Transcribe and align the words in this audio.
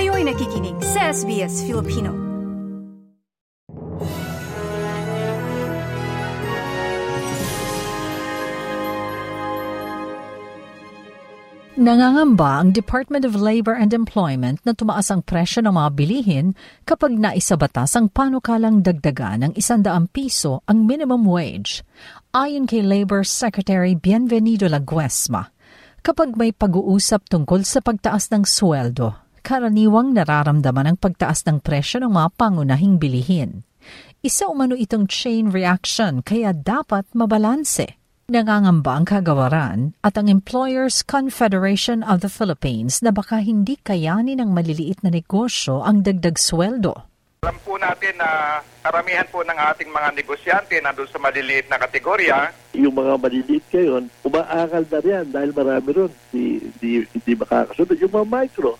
Kayo'y 0.00 0.24
nakikinig 0.24 0.80
sa 0.80 1.12
SBS 1.12 1.60
Filipino. 1.68 2.08
Nangangamba 11.76 12.64
ang 12.64 12.72
Department 12.72 13.28
of 13.28 13.36
Labor 13.36 13.76
and 13.76 13.92
Employment 13.92 14.64
na 14.64 14.72
tumaas 14.72 15.12
ang 15.12 15.20
presyo 15.20 15.68
ng 15.68 15.76
mga 15.76 15.90
bilihin 15.92 16.46
kapag 16.88 17.12
naisabatas 17.20 17.92
ang 17.92 18.08
panukalang 18.08 18.80
dagdagan 18.80 19.52
ng 19.52 19.52
100 19.52 19.84
piso 20.16 20.64
ang 20.64 20.88
minimum 20.88 21.28
wage. 21.28 21.84
Ayon 22.32 22.64
kay 22.64 22.80
Labor 22.80 23.20
Secretary 23.20 23.92
Bienvenido 23.92 24.64
Laguesma, 24.64 25.52
kapag 26.00 26.40
may 26.40 26.56
pag-uusap 26.56 27.28
tungkol 27.28 27.68
sa 27.68 27.84
pagtaas 27.84 28.32
ng 28.32 28.48
sweldo, 28.48 29.28
karaniwang 29.50 30.14
nararamdaman 30.14 30.94
ang 30.94 30.98
pagtaas 31.02 31.42
ng 31.42 31.58
presyo 31.58 31.98
ng 32.06 32.14
mga 32.14 32.38
pangunahing 32.38 33.02
bilihin. 33.02 33.66
Isa 34.22 34.46
umano 34.46 34.78
itong 34.78 35.10
chain 35.10 35.50
reaction 35.50 36.22
kaya 36.22 36.54
dapat 36.54 37.02
mabalanse. 37.18 37.98
Nangangamba 38.30 38.94
ang 38.94 39.06
kagawaran 39.10 39.78
at 40.06 40.14
ang 40.14 40.30
Employers 40.30 41.02
Confederation 41.02 42.06
of 42.06 42.22
the 42.22 42.30
Philippines 42.30 43.02
na 43.02 43.10
baka 43.10 43.42
hindi 43.42 43.74
kayanin 43.82 44.38
ng 44.38 44.54
maliliit 44.54 45.02
na 45.02 45.10
negosyo 45.10 45.82
ang 45.82 46.06
dagdag 46.06 46.38
sweldo. 46.38 47.10
Alam 47.42 47.58
po 47.66 47.74
natin 47.74 48.22
na 48.22 48.62
karamihan 48.86 49.26
po 49.34 49.42
ng 49.42 49.58
ating 49.74 49.90
mga 49.90 50.14
negosyante 50.14 50.78
nandun 50.78 51.10
sa 51.10 51.18
maliliit 51.18 51.66
na 51.66 51.82
kategorya. 51.82 52.54
Yung 52.78 52.94
mga 52.94 53.18
maliliit 53.18 53.66
ngayon, 53.74 54.06
umaakal 54.22 54.86
na 54.86 54.98
riyan 55.02 55.26
dahil 55.26 55.50
marami 55.50 55.88
ron 55.90 56.12
hindi, 56.30 56.70
hindi, 56.70 56.90
hindi 57.10 57.32
makakasunod. 57.34 57.98
Yung 57.98 58.14
mga 58.14 58.28
micro, 58.30 58.78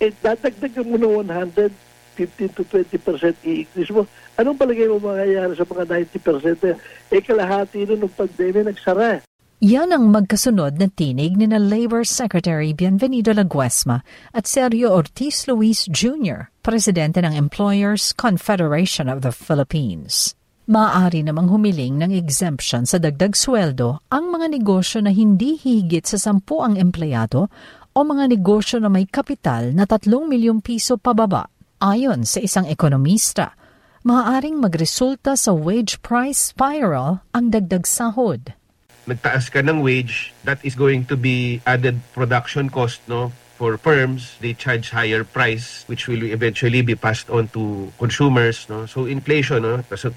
eh 0.00 0.10
dadagdagan 0.24 0.88
mo 0.88 0.96
ng 0.96 1.28
100, 1.28 1.68
15 2.16 2.56
to 2.56 2.62
20% 2.64 3.36
i-increase 3.44 3.92
mo. 3.92 4.08
Anong 4.40 4.56
palagay 4.56 4.88
mo 4.88 4.96
mangyayari 5.00 5.52
sa 5.52 5.68
mga 5.68 5.84
90%? 6.08 7.12
Eh 7.12 7.20
kalahati 7.20 7.84
nun 7.84 8.08
ng 8.08 8.12
pandemya 8.16 8.72
nagsara. 8.72 9.20
Yan 9.60 9.92
ang 9.92 10.08
magkasunod 10.08 10.80
na 10.80 10.88
tinig 10.88 11.36
ni 11.36 11.44
na 11.44 11.60
Labor 11.60 12.08
Secretary 12.08 12.72
Bienvenido 12.72 13.36
Laguesma 13.36 14.00
at 14.32 14.48
Sergio 14.48 14.88
Ortiz 14.88 15.44
Luis 15.44 15.84
Jr., 15.84 16.48
Presidente 16.64 17.20
ng 17.20 17.36
Employers 17.36 18.16
Confederation 18.16 19.12
of 19.12 19.20
the 19.20 19.28
Philippines. 19.28 20.32
Maaari 20.70 21.26
namang 21.26 21.52
humiling 21.52 22.00
ng 22.00 22.14
exemption 22.14 22.88
sa 22.88 22.96
dagdag 22.96 23.36
sweldo 23.36 24.00
ang 24.08 24.32
mga 24.32 24.54
negosyo 24.54 25.04
na 25.04 25.12
hindi 25.12 25.60
hihigit 25.60 26.08
sa 26.08 26.16
sampu 26.16 26.64
ang 26.64 26.80
empleyado 26.80 27.52
o 27.94 28.06
mga 28.06 28.30
negosyo 28.30 28.78
na 28.78 28.86
may 28.86 29.06
kapital 29.06 29.74
na 29.74 29.84
3 29.84 30.06
milyong 30.06 30.62
piso 30.62 30.94
pababa. 30.94 31.50
Ayon 31.80 32.28
sa 32.28 32.38
isang 32.38 32.68
ekonomista, 32.68 33.56
maaaring 34.04 34.60
magresulta 34.60 35.36
sa 35.36 35.52
wage 35.52 36.00
price 36.04 36.52
spiral 36.52 37.24
ang 37.32 37.48
dagdag 37.48 37.88
sahod. 37.88 38.52
Nagtaas 39.08 39.48
ka 39.48 39.64
ng 39.64 39.80
wage, 39.80 40.36
that 40.44 40.60
is 40.60 40.76
going 40.76 41.08
to 41.08 41.16
be 41.16 41.58
added 41.64 41.98
production 42.12 42.68
cost 42.68 43.00
no 43.08 43.32
for 43.56 43.76
firms. 43.80 44.36
They 44.40 44.56
charge 44.56 44.92
higher 44.92 45.24
price 45.24 45.84
which 45.88 46.08
will 46.08 46.24
eventually 46.24 46.80
be 46.80 46.96
passed 46.96 47.28
on 47.28 47.48
to 47.56 47.92
consumers 47.96 48.68
no. 48.68 48.84
So 48.86 49.08
inflation 49.08 49.64
no, 49.64 49.82
tapos 49.84 50.14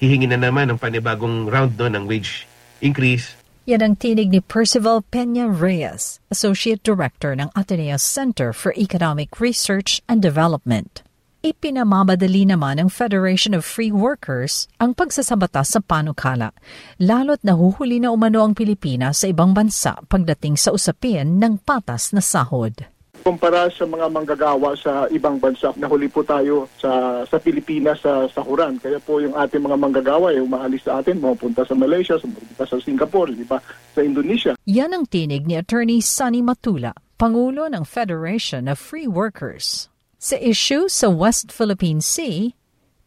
hihingi 0.00 0.30
na 0.30 0.38
naman 0.38 0.70
ng 0.70 0.78
panibagong 0.80 1.50
round 1.50 1.76
no 1.76 1.86
ng 1.90 2.06
wage 2.06 2.46
increase. 2.82 3.41
Yan 3.62 3.78
ang 3.78 3.94
tinig 3.94 4.34
ni 4.34 4.42
Percival 4.42 5.06
Peña 5.06 5.46
Reyes, 5.46 6.18
Associate 6.34 6.82
Director 6.82 7.38
ng 7.38 7.46
Ateneo 7.54 7.94
Center 7.94 8.50
for 8.50 8.74
Economic 8.74 9.38
Research 9.38 10.02
and 10.10 10.18
Development. 10.18 11.06
Ipinamamadali 11.46 12.42
naman 12.42 12.82
ng 12.82 12.90
Federation 12.90 13.54
of 13.54 13.62
Free 13.62 13.94
Workers 13.94 14.66
ang 14.82 14.98
pagsasabatas 14.98 15.78
sa 15.78 15.80
panukala, 15.82 16.50
lalo't 16.98 17.46
nahuhuli 17.46 18.02
na 18.02 18.10
umano 18.10 18.42
ang 18.42 18.58
Pilipinas 18.58 19.22
sa 19.22 19.30
ibang 19.30 19.54
bansa 19.54 19.94
pagdating 20.10 20.58
sa 20.58 20.74
usapin 20.74 21.38
ng 21.38 21.62
patas 21.62 22.10
na 22.10 22.18
sahod. 22.18 22.91
Kumpara 23.22 23.70
sa 23.70 23.86
mga 23.86 24.10
manggagawa 24.10 24.74
sa 24.74 25.06
ibang 25.14 25.38
bansa, 25.38 25.70
nahuli 25.78 26.10
po 26.10 26.26
tayo 26.26 26.66
sa 26.74 27.22
sa 27.22 27.38
Pilipinas 27.38 28.02
sa 28.02 28.26
sahuran. 28.26 28.82
Kaya 28.82 28.98
po 28.98 29.22
yung 29.22 29.38
ating 29.38 29.62
mga 29.62 29.78
manggagawa 29.78 30.34
ay 30.34 30.42
umaalis 30.42 30.82
sa 30.82 30.98
atin, 30.98 31.22
mapunta 31.22 31.62
sa 31.62 31.78
Malaysia, 31.78 32.18
mapunta 32.18 32.66
sa 32.66 32.82
Singapore, 32.82 33.30
di 33.30 33.46
ba? 33.46 33.62
Sa 33.94 34.02
Indonesia. 34.02 34.58
Yan 34.66 34.90
ang 34.90 35.06
tinig 35.06 35.46
ni 35.46 35.54
Attorney 35.54 36.02
Sunny 36.02 36.42
Matula, 36.42 36.98
Pangulo 37.14 37.70
ng 37.70 37.86
Federation 37.86 38.66
of 38.66 38.82
Free 38.82 39.06
Workers. 39.06 39.86
Sa 40.18 40.34
issue 40.42 40.90
sa 40.90 41.06
West 41.06 41.54
Philippine 41.54 42.02
Sea, 42.02 42.58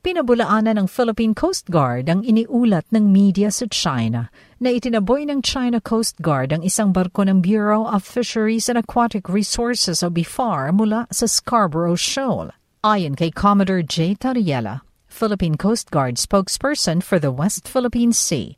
pinabulaanan 0.06 0.78
ng 0.78 0.86
Philippine 0.86 1.34
Coast 1.34 1.66
Guard 1.74 2.06
ang 2.14 2.22
iniulat 2.22 2.86
ng 2.94 3.10
media 3.10 3.50
sa 3.50 3.66
China 3.66 4.30
na 4.62 4.70
itinaboy 4.70 5.26
ng 5.26 5.42
China 5.42 5.82
Coast 5.82 6.22
Guard 6.22 6.54
ang 6.54 6.62
isang 6.62 6.94
barko 6.94 7.26
ng 7.26 7.42
Bureau 7.42 7.90
of 7.90 8.06
Fisheries 8.06 8.70
and 8.70 8.78
Aquatic 8.78 9.26
Resources 9.26 10.06
o 10.06 10.14
BIFAR 10.14 10.70
mula 10.78 11.10
sa 11.10 11.26
Scarborough 11.26 11.98
Shoal. 11.98 12.54
Ayon 12.86 13.18
kay 13.18 13.34
Commodore 13.34 13.82
J. 13.82 14.14
Tariela, 14.14 14.86
Philippine 15.10 15.58
Coast 15.58 15.90
Guard 15.90 16.22
spokesperson 16.22 17.02
for 17.02 17.18
the 17.18 17.34
West 17.34 17.66
Philippine 17.66 18.14
Sea, 18.14 18.54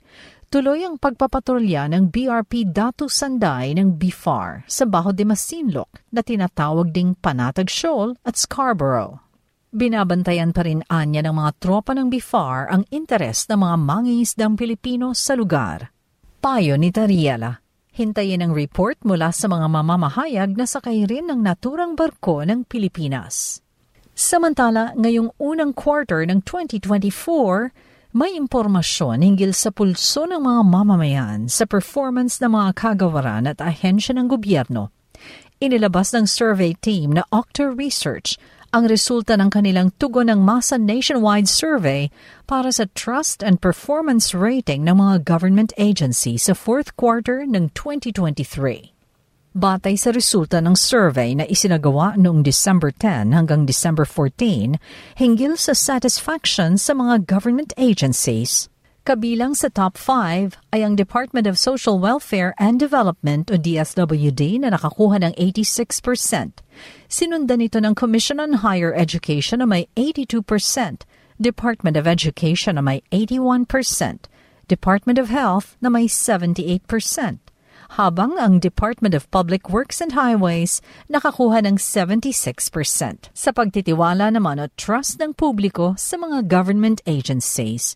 tuloy 0.52 0.84
ang 0.84 1.00
pagpapatrolya 1.00 1.88
ng 1.96 2.12
BRP 2.12 2.76
Datu 2.76 3.08
Sanday 3.08 3.72
ng 3.72 3.96
BIFAR 3.96 4.68
sa 4.68 4.84
Baho 4.84 5.16
de 5.16 5.24
Masinloc 5.24 6.04
na 6.12 6.20
tinatawag 6.20 6.92
ding 6.92 7.16
Panatag 7.24 7.72
Shoal 7.72 8.20
at 8.28 8.36
Scarborough. 8.36 9.24
Binabantayan 9.78 10.58
pa 10.58 10.66
rin 10.66 10.82
anya 10.90 11.22
ng 11.22 11.38
mga 11.38 11.52
tropa 11.62 11.94
ng 11.94 12.10
BIFAR 12.10 12.74
ang 12.74 12.82
interes 12.90 13.46
ng 13.46 13.62
mga 13.62 13.76
mangingisdang 13.78 14.58
Pilipino 14.58 15.14
sa 15.14 15.38
lugar. 15.38 15.94
Payo 16.42 16.82
ni 16.82 16.90
Tariela, 16.90 17.62
hintayin 17.94 18.42
ang 18.42 18.58
report 18.58 18.98
mula 19.06 19.30
sa 19.30 19.46
mga 19.46 19.70
mamamahayag 19.70 20.58
na 20.58 20.66
sakay 20.66 21.06
rin 21.06 21.30
ng 21.30 21.46
naturang 21.46 21.94
barko 21.94 22.42
ng 22.42 22.66
Pilipinas. 22.66 23.62
Samantala, 24.18 24.98
ngayong 24.98 25.38
unang 25.38 25.78
quarter 25.78 26.26
ng 26.26 26.42
2024, 26.42 28.18
may 28.18 28.34
impormasyon 28.34 29.22
hinggil 29.22 29.54
sa 29.54 29.70
pulso 29.70 30.26
ng 30.26 30.42
mga 30.42 30.62
mamamayan 30.74 31.46
sa 31.46 31.70
performance 31.70 32.42
ng 32.42 32.50
mga 32.50 32.74
kagawaran 32.74 33.46
at 33.46 33.62
ahensya 33.62 34.18
ng 34.18 34.26
gobyerno. 34.26 34.90
Inilabas 35.62 36.18
ng 36.18 36.26
survey 36.26 36.74
team 36.74 37.14
na 37.14 37.22
Octa 37.30 37.70
Research 37.70 38.42
ang 38.76 38.88
resulta 38.88 39.40
ng 39.40 39.48
kanilang 39.48 39.96
tugon 39.96 40.28
ng 40.28 40.44
masa 40.44 40.76
nationwide 40.76 41.48
survey 41.48 42.12
para 42.46 42.72
sa 42.72 42.88
trust 42.92 43.40
and 43.44 43.64
performance 43.64 44.36
rating 44.36 44.84
ng 44.84 45.00
mga 45.00 45.24
government 45.24 45.72
agencies 45.80 46.48
sa 46.48 46.54
fourth 46.56 46.96
quarter 47.00 47.48
ng 47.48 47.72
2023 47.72 48.98
batay 49.58 49.98
sa 49.98 50.14
resulta 50.14 50.62
ng 50.62 50.78
survey 50.78 51.34
na 51.34 51.50
isinagawa 51.50 52.14
noong 52.14 52.46
December 52.46 52.94
10 52.94 53.34
hanggang 53.34 53.66
December 53.66 54.06
14 54.06 54.78
hinggil 55.18 55.58
sa 55.58 55.74
satisfaction 55.74 56.78
sa 56.78 56.94
mga 56.94 57.26
government 57.26 57.74
agencies. 57.74 58.70
Kabilang 59.08 59.56
sa 59.56 59.72
top 59.72 59.96
5 59.96 60.60
ay 60.76 60.84
ang 60.84 61.00
Department 61.00 61.48
of 61.48 61.56
Social 61.56 61.96
Welfare 61.96 62.52
and 62.60 62.76
Development 62.76 63.48
o 63.48 63.56
DSWD 63.56 64.60
na 64.60 64.76
nakakuha 64.76 65.24
ng 65.24 65.32
86%. 65.40 66.60
Sinundan 67.08 67.64
ito 67.64 67.80
ng 67.80 67.96
Commission 67.96 68.44
on 68.44 68.60
Higher 68.60 68.92
Education 68.92 69.64
na 69.64 69.68
may 69.72 69.88
82%, 69.96 70.44
Department 71.40 71.96
of 71.96 72.04
Education 72.04 72.76
na 72.76 72.84
may 72.84 73.00
81%, 73.16 74.28
Department 74.68 75.16
of 75.16 75.32
Health 75.32 75.80
na 75.80 75.88
may 75.88 76.12
78% 76.12 76.84
habang 77.96 78.36
ang 78.36 78.60
Department 78.60 79.16
of 79.16 79.32
Public 79.32 79.72
Works 79.72 80.04
and 80.04 80.12
Highways 80.12 80.84
nakakuha 81.08 81.64
ng 81.64 81.80
76%. 81.80 83.32
Sa 83.32 83.50
pagtitiwala 83.56 84.28
naman 84.36 84.60
o 84.60 84.68
trust 84.76 85.24
ng 85.24 85.32
publiko 85.32 85.96
sa 85.96 86.20
mga 86.20 86.52
government 86.52 87.00
agencies, 87.08 87.96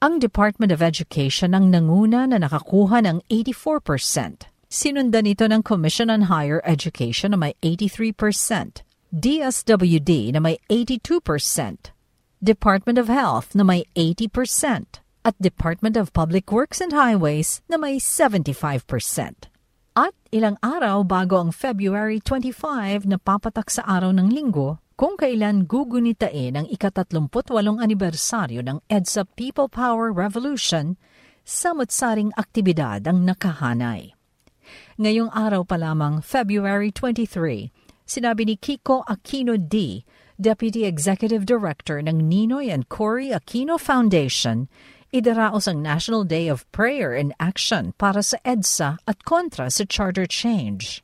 ang 0.00 0.16
Department 0.16 0.72
of 0.72 0.80
Education 0.80 1.52
ang 1.52 1.68
nanguna 1.68 2.24
na 2.24 2.40
nakakuha 2.40 3.04
ng 3.04 3.20
84%. 3.28 4.48
Sinundan 4.72 5.28
ito 5.28 5.44
ng 5.44 5.60
Commission 5.60 6.08
on 6.08 6.32
Higher 6.32 6.64
Education 6.64 7.36
na 7.36 7.38
may 7.38 7.52
83%, 7.60 8.80
DSWD 9.12 10.32
na 10.32 10.40
may 10.40 10.56
82%, 10.72 11.92
Department 12.40 12.96
of 12.96 13.12
Health 13.12 13.52
na 13.52 13.60
may 13.60 13.84
80%, 13.92 15.04
at 15.20 15.36
Department 15.36 16.00
of 16.00 16.16
Public 16.16 16.48
Works 16.48 16.80
and 16.80 16.96
Highways 16.96 17.60
na 17.68 17.76
may 17.76 18.00
75%. 18.00 19.52
At 19.92 20.16
ilang 20.32 20.56
araw 20.64 21.04
bago 21.04 21.36
ang 21.36 21.52
February 21.52 22.24
25 22.24 23.04
na 23.04 23.20
papatak 23.20 23.68
sa 23.68 23.84
araw 23.84 24.16
ng 24.16 24.32
linggo, 24.32 24.80
kung 25.00 25.16
kailan 25.16 25.64
gugunitain 25.64 26.60
ang 26.60 26.68
ikatatlumputwalong 26.68 27.80
anibersaryo 27.80 28.60
ng 28.60 28.84
EDSA 28.84 29.24
People 29.32 29.64
Power 29.64 30.12
Revolution, 30.12 31.00
samot-saring 31.40 32.36
aktibidad 32.36 33.08
ang 33.08 33.24
nakahanay. 33.24 34.12
Ngayong 35.00 35.32
araw 35.32 35.64
pa 35.64 35.80
lamang, 35.80 36.20
February 36.20 36.92
23, 36.92 37.72
Sinabi 38.04 38.44
ni 38.44 38.60
Kiko 38.60 39.00
Aquino 39.08 39.56
D., 39.56 40.04
Deputy 40.36 40.84
Executive 40.84 41.48
Director 41.48 42.04
ng 42.04 42.28
Ninoy 42.28 42.68
and 42.68 42.92
Cory 42.92 43.32
Aquino 43.32 43.80
Foundation, 43.80 44.68
idaraos 45.16 45.64
ang 45.64 45.80
National 45.80 46.28
Day 46.28 46.44
of 46.44 46.68
Prayer 46.76 47.16
and 47.16 47.32
Action 47.40 47.96
para 47.96 48.20
sa 48.20 48.36
EDSA 48.44 49.00
at 49.08 49.24
kontra 49.24 49.72
sa 49.72 49.88
charter 49.88 50.28
change. 50.28 51.00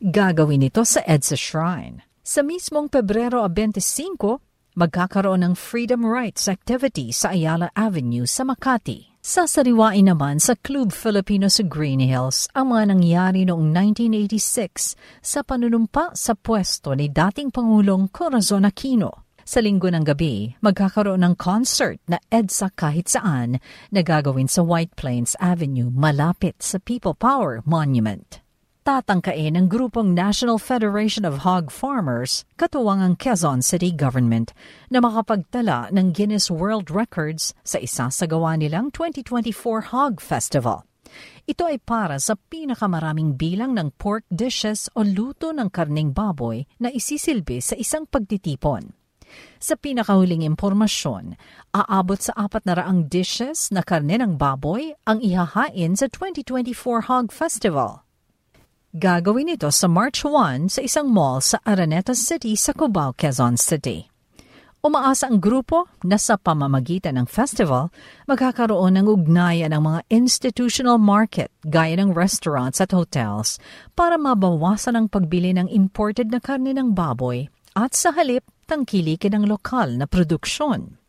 Gagawin 0.00 0.64
ito 0.64 0.88
sa 0.88 1.04
EDSA 1.04 1.36
Shrine. 1.36 2.00
Sa 2.30 2.46
mismong 2.46 2.86
Pebrero 2.86 3.42
25, 3.42 4.78
magkakaroon 4.78 5.42
ng 5.42 5.54
Freedom 5.58 6.06
Rights 6.06 6.46
Activity 6.46 7.10
sa 7.10 7.34
Ayala 7.34 7.74
Avenue 7.74 8.22
sa 8.22 8.46
Makati. 8.46 9.18
Sasariwain 9.18 10.06
naman 10.06 10.38
sa 10.38 10.54
Club 10.54 10.94
Filipino 10.94 11.50
sa 11.50 11.66
Green 11.66 11.98
Hills 11.98 12.46
ang 12.54 12.70
mga 12.70 12.94
nangyari 12.94 13.42
noong 13.42 13.74
1986 13.74 14.94
sa 15.18 15.42
panunumpa 15.42 16.14
sa 16.14 16.38
pwesto 16.38 16.94
ni 16.94 17.10
dating 17.10 17.50
Pangulong 17.50 18.06
Corazon 18.14 18.62
Aquino. 18.62 19.26
Sa 19.42 19.58
linggo 19.58 19.90
ng 19.90 20.06
gabi, 20.06 20.54
magkakaroon 20.62 21.26
ng 21.26 21.34
concert 21.34 21.98
na 22.06 22.22
EDSA 22.30 22.70
kahit 22.78 23.10
saan 23.10 23.58
na 23.90 24.06
gagawin 24.06 24.46
sa 24.46 24.62
White 24.62 24.94
Plains 24.94 25.34
Avenue 25.42 25.90
malapit 25.90 26.62
sa 26.62 26.78
People 26.78 27.18
Power 27.18 27.58
Monument 27.66 28.38
tatangkain 28.82 29.56
ng 29.56 29.66
grupong 29.68 30.16
National 30.16 30.56
Federation 30.56 31.28
of 31.28 31.46
Hog 31.46 31.68
Farmers, 31.68 32.48
katuwang 32.56 33.04
ang 33.04 33.14
Quezon 33.16 33.60
City 33.60 33.92
Government, 33.92 34.56
na 34.88 35.04
makapagtala 35.04 35.92
ng 35.92 36.12
Guinness 36.16 36.48
World 36.48 36.88
Records 36.88 37.52
sa 37.60 37.76
isasagawa 37.78 38.56
nilang 38.56 38.88
2024 38.92 39.92
Hog 39.92 40.18
Festival. 40.18 40.88
Ito 41.46 41.66
ay 41.66 41.82
para 41.82 42.22
sa 42.22 42.38
pinakamaraming 42.38 43.34
bilang 43.34 43.74
ng 43.74 43.90
pork 43.98 44.22
dishes 44.30 44.86
o 44.94 45.02
luto 45.02 45.50
ng 45.50 45.66
karning 45.68 46.14
baboy 46.14 46.62
na 46.78 46.88
isisilbi 46.94 47.58
sa 47.58 47.74
isang 47.74 48.06
pagtitipon. 48.06 48.94
Sa 49.62 49.78
pinakahuling 49.78 50.42
impormasyon, 50.42 51.38
aabot 51.70 52.18
sa 52.18 52.34
apat 52.34 52.66
na 52.66 52.74
raang 52.78 53.06
dishes 53.06 53.70
na 53.70 53.86
karne 53.86 54.18
ng 54.18 54.34
baboy 54.34 54.90
ang 55.06 55.22
ihahain 55.22 55.94
sa 55.94 56.10
2024 56.10 57.06
Hog 57.06 57.30
Festival. 57.30 58.02
Gagawin 58.90 59.54
ito 59.54 59.70
sa 59.70 59.86
March 59.86 60.26
1 60.26 60.66
sa 60.66 60.82
isang 60.82 61.14
mall 61.14 61.38
sa 61.38 61.62
Araneta 61.62 62.10
City 62.10 62.58
sa 62.58 62.74
Cubao, 62.74 63.14
Quezon 63.14 63.54
City. 63.54 64.10
Umaasa 64.82 65.30
ang 65.30 65.38
grupo 65.38 65.86
na 66.02 66.18
sa 66.18 66.34
pamamagitan 66.34 67.14
ng 67.14 67.30
festival, 67.30 67.94
magkakaroon 68.26 68.98
ng 68.98 69.06
ugnayan 69.06 69.70
ng 69.70 69.82
mga 69.86 70.00
institutional 70.10 70.98
market 70.98 71.54
gaya 71.62 72.02
ng 72.02 72.10
restaurants 72.10 72.82
at 72.82 72.90
hotels 72.90 73.62
para 73.94 74.18
mabawasan 74.18 74.98
ang 74.98 75.06
pagbili 75.06 75.54
ng 75.54 75.70
imported 75.70 76.34
na 76.34 76.42
karne 76.42 76.74
ng 76.74 76.90
baboy 76.90 77.46
at 77.78 77.94
sa 77.94 78.10
halip 78.10 78.42
tangkilikin 78.66 79.38
ng 79.38 79.46
lokal 79.46 79.94
na 79.94 80.10
produksyon. 80.10 80.99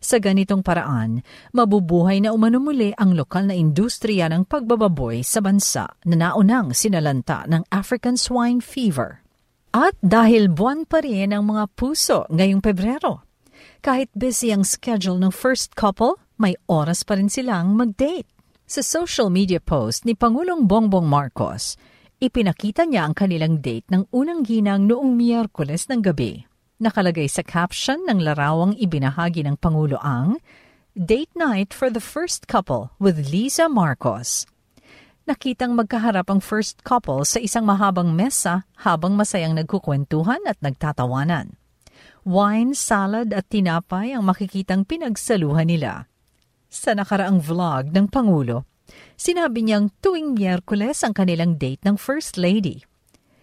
Sa 0.00 0.16
ganitong 0.16 0.64
paraan, 0.64 1.24
mabubuhay 1.52 2.24
na 2.24 2.32
umanumuli 2.32 2.92
ang 2.96 3.16
lokal 3.16 3.48
na 3.48 3.56
industriya 3.56 4.28
ng 4.32 4.48
pagbababoy 4.48 5.20
sa 5.24 5.44
bansa 5.44 5.88
na 6.08 6.28
naunang 6.28 6.72
sinalanta 6.72 7.44
ng 7.48 7.64
African 7.68 8.16
swine 8.16 8.64
fever. 8.64 9.20
At 9.70 9.94
dahil 10.02 10.50
buwan 10.50 10.88
pa 10.88 11.04
rin 11.04 11.30
ang 11.30 11.46
mga 11.46 11.70
puso 11.78 12.26
ngayong 12.28 12.58
Pebrero, 12.58 13.22
kahit 13.80 14.10
busy 14.12 14.52
ang 14.52 14.66
schedule 14.66 15.16
ng 15.16 15.32
first 15.32 15.72
couple, 15.78 16.20
may 16.36 16.58
oras 16.68 17.06
pa 17.06 17.16
rin 17.16 17.32
silang 17.32 17.76
mag-date. 17.78 18.28
Sa 18.68 18.84
social 18.84 19.32
media 19.32 19.58
post 19.58 20.04
ni 20.04 20.12
Pangulong 20.18 20.66
Bongbong 20.66 21.08
Marcos, 21.08 21.78
ipinakita 22.20 22.84
niya 22.84 23.08
ang 23.08 23.14
kanilang 23.16 23.58
date 23.62 23.88
ng 23.88 24.10
unang 24.12 24.44
ginang 24.44 24.84
noong 24.84 25.16
Miyerkules 25.16 25.88
ng 25.88 26.04
gabi. 26.04 26.49
Nakalagay 26.80 27.28
sa 27.28 27.44
caption 27.44 28.08
ng 28.08 28.24
larawang 28.24 28.72
ibinahagi 28.72 29.44
ng 29.44 29.60
Pangulo 29.60 30.00
ang 30.00 30.40
Date 30.96 31.28
Night 31.36 31.76
for 31.76 31.92
the 31.92 32.00
First 32.00 32.48
Couple 32.48 32.88
with 32.96 33.28
Lisa 33.28 33.68
Marcos. 33.68 34.48
Nakitang 35.28 35.76
magkaharap 35.76 36.32
ang 36.32 36.40
first 36.40 36.80
couple 36.80 37.28
sa 37.28 37.36
isang 37.36 37.68
mahabang 37.68 38.16
mesa 38.16 38.64
habang 38.80 39.12
masayang 39.12 39.52
nagkukwentuhan 39.60 40.40
at 40.48 40.56
nagtatawanan. 40.64 41.60
Wine, 42.24 42.72
salad 42.72 43.36
at 43.36 43.52
tinapay 43.52 44.16
ang 44.16 44.24
makikitang 44.24 44.88
pinagsaluhan 44.88 45.68
nila. 45.68 46.08
Sa 46.72 46.96
nakaraang 46.96 47.44
vlog 47.44 47.92
ng 47.92 48.08
Pangulo, 48.08 48.64
sinabi 49.20 49.68
niyang 49.68 49.92
tuwing 50.00 50.32
Miyerkules 50.32 51.04
ang 51.04 51.12
kanilang 51.12 51.60
date 51.60 51.84
ng 51.84 52.00
First 52.00 52.40
Lady. 52.40 52.88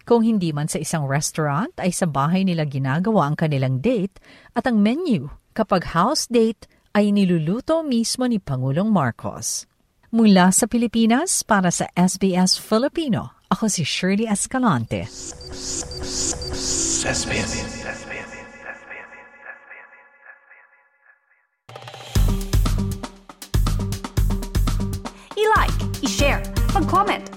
Kung 0.07 0.23
hindi 0.23 0.55
man 0.55 0.71
sa 0.71 0.79
isang 0.79 1.03
restaurant, 1.03 1.75
ay 1.83 1.91
sa 1.91 2.07
bahay 2.07 2.47
nila 2.47 2.63
ginagawa 2.63 3.27
ang 3.27 3.35
kanilang 3.35 3.83
date 3.83 4.23
at 4.55 4.63
ang 4.63 4.79
menu 4.79 5.27
kapag 5.51 5.91
house 5.91 6.31
date 6.31 6.63
ay 6.95 7.11
niluluto 7.11 7.83
mismo 7.83 8.23
ni 8.23 8.39
Pangulong 8.39 8.87
Marcos. 8.87 9.67
Mula 10.15 10.55
sa 10.55 10.63
Pilipinas 10.71 11.43
para 11.43 11.75
sa 11.75 11.91
SBS 11.91 12.55
Filipino, 12.55 13.35
ako 13.51 13.67
si 13.67 13.83
Shirley 13.83 14.31
Escalante. 14.31 15.11
I-like, 25.35 25.79
i-share, 25.99 26.39
mag-comment, 26.71 27.36